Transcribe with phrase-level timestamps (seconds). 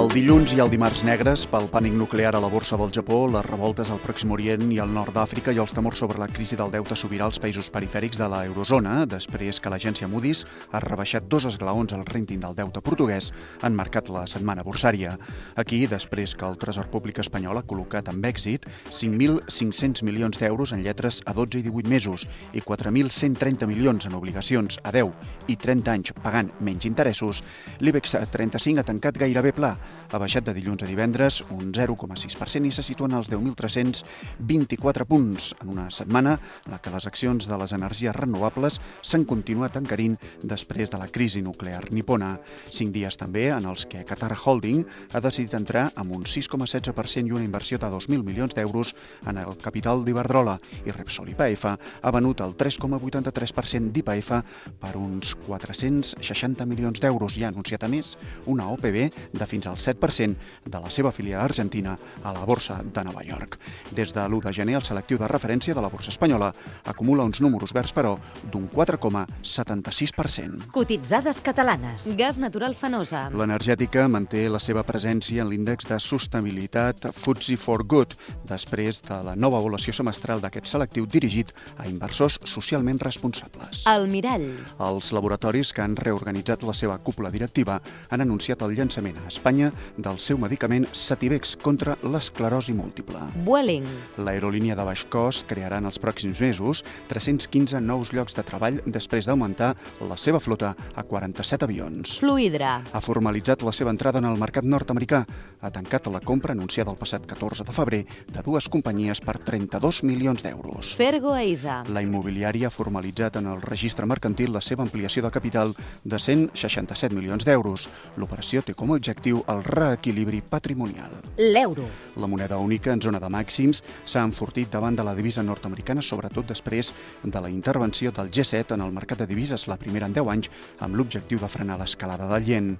[0.00, 3.44] El dilluns i el dimarts negres pel pànic nuclear a la borsa del Japó, les
[3.44, 6.70] revoltes al Pròxim Orient i al nord d'Àfrica i els temors sobre la crisi del
[6.72, 11.44] deute sobirà als països perifèrics de la eurozona, després que l'agència Moody's ha rebaixat dos
[11.50, 13.28] esglaons al rating del deute portuguès,
[13.60, 15.18] han marcat la setmana borsària.
[15.60, 20.80] Aquí, després que el Tresor Públic espanyol ha col·locat amb èxit 5.500 milions d'euros en
[20.86, 22.24] lletres a 12 i 18 mesos
[22.56, 25.12] i 4.130 milions en obligacions a 10
[25.52, 27.44] i 30 anys pagant menys interessos,
[27.84, 29.76] l'IBEX 35 ha tancat gairebé pla,
[30.10, 35.50] ha baixat de dilluns a divendres un 0,6% i se situa en els 10.324 punts
[35.60, 40.16] en una setmana en la que les accions de les energies renovables s'han continuat encarint
[40.42, 42.36] després de la crisi nuclear nipona.
[42.70, 47.36] Cinc dies també en els que Qatar Holding ha decidit entrar amb un 6,16% i
[47.36, 48.94] una inversió de 2.000 milions d'euros
[49.30, 54.32] en el capital d'Iberdrola i Repsol IPF ha venut el 3,83% d'IPF
[54.80, 58.16] per uns 460 milions d'euros i ha anunciat a més
[58.46, 59.00] una OPB
[59.38, 60.36] de fins al 7%
[60.66, 63.58] de la seva filial argentina a la borsa de Nova York.
[63.90, 67.40] Des de l'1 de gener, el selectiu de referència de la borsa espanyola acumula uns
[67.40, 68.18] números verds, però,
[68.52, 70.70] d'un 4,76%.
[70.70, 72.16] Cotitzades catalanes.
[72.16, 73.30] Gas natural fenosa.
[73.32, 78.14] L'energètica manté la seva presència en l'índex de sostenibilitat FTSE for Good,
[78.50, 83.84] després de la nova avaluació semestral d'aquest selectiu dirigit a inversors socialment responsables.
[83.90, 84.46] El mirall.
[84.80, 89.69] Els laboratoris que han reorganitzat la seva cúpula directiva han anunciat el llançament a Espanya
[89.96, 93.20] del seu medicament Sativex contra l'esclerosi múltiple.
[93.46, 93.86] Vueling.
[94.18, 99.28] L'aerolínia de baix cost crearà en els pròxims mesos 315 nous llocs de treball després
[99.28, 99.74] d'augmentar
[100.08, 102.18] la seva flota a 47 avions.
[102.20, 102.80] Fluidra.
[102.92, 105.24] Ha formalitzat la seva entrada en el mercat nord-americà.
[105.60, 110.02] Ha tancat la compra anunciada el passat 14 de febrer de dues companyies per 32
[110.08, 110.94] milions d'euros.
[110.96, 111.80] Fergo Eisa.
[111.94, 117.14] La immobiliària ha formalitzat en el registre mercantil la seva ampliació de capital de 167
[117.16, 117.88] milions d'euros.
[118.16, 121.10] L'operació té com a objectiu el reequilibri patrimonial.
[121.36, 121.86] L'euro.
[122.16, 126.46] La moneda única en zona de màxims s'ha enfortit davant de la divisa nord-americana, sobretot
[126.48, 126.92] després
[127.24, 130.50] de la intervenció del G7 en el mercat de divises, la primera en 10 anys,
[130.78, 132.70] amb l'objectiu de frenar l'escalada del yen.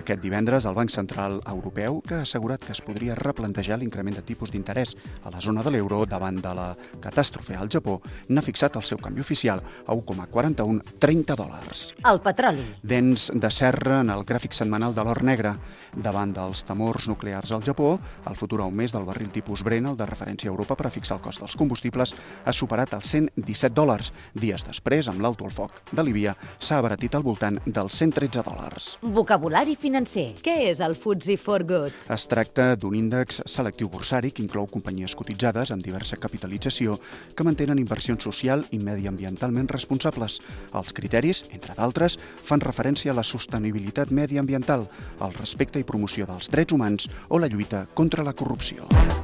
[0.00, 4.24] Aquest divendres, el Banc Central Europeu, que ha assegurat que es podria replantejar l'increment de
[4.26, 6.70] tipus d'interès a la zona de l'euro davant de la
[7.04, 11.84] catàstrofe al Japó, n'ha fixat el seu canvi oficial a 1,4130 dòlars.
[12.10, 12.64] El petroli.
[12.82, 15.54] Dents de serra en el gràfic setmanal de l'or negre.
[16.14, 17.96] Davant dels temors nuclears al Japó,
[18.30, 21.16] el futur augment del barril tipus Brent, el de referència a Europa per a fixar
[21.16, 22.12] el cost dels combustibles,
[22.46, 24.12] ha superat els 117 dòlars.
[24.38, 28.86] Dies després, amb l'alto al foc de Líbia, s'ha abaratit al voltant dels 113 dòlars.
[29.16, 30.28] Vocabulari financer.
[30.44, 31.98] Què és el FTSE for Good?
[32.14, 37.00] Es tracta d'un índex selectiu borsari que inclou companyies cotitzades amb diversa capitalització
[37.34, 40.38] que mantenen inversions social i mediambientalment responsables.
[40.78, 44.86] Els criteris, entre d'altres, fan referència a la sostenibilitat mediambiental,
[45.18, 49.23] el respecte i promoció dels drets humans o la lluita contra la corrupció.